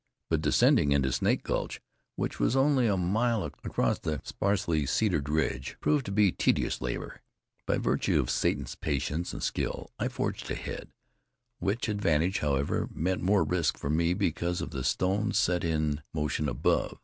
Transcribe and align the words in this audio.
But 0.29 0.41
descending 0.41 0.93
into 0.93 1.11
Snake 1.11 1.43
Gulch, 1.43 1.79
which 2.15 2.39
was 2.39 2.55
only 2.55 2.87
a 2.87 2.97
mile 2.97 3.43
across 3.43 3.99
the 3.99 4.19
sparsely 4.23 4.87
cedared 4.87 5.29
ridge, 5.29 5.77
proved 5.79 6.07
to 6.07 6.11
be 6.11 6.31
tedious 6.31 6.81
labor. 6.81 7.21
By 7.67 7.77
virtue 7.77 8.19
of 8.19 8.31
Satan's 8.31 8.73
patience 8.73 9.31
and 9.31 9.43
skill, 9.43 9.91
I 9.99 10.07
forged 10.07 10.49
ahead; 10.49 10.87
which 11.59 11.87
advantage, 11.87 12.39
however, 12.39 12.89
meant 12.91 13.21
more 13.21 13.43
risk 13.43 13.77
for 13.77 13.91
me 13.91 14.15
because 14.15 14.59
of 14.59 14.71
the 14.71 14.83
stones 14.83 15.37
set 15.37 15.63
in 15.63 16.01
motion 16.15 16.49
above. 16.49 16.97